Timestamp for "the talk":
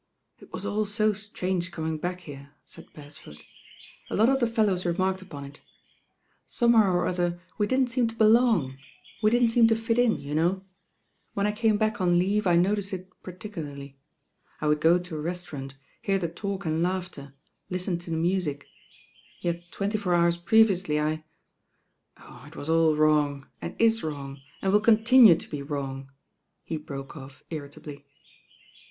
16.17-16.65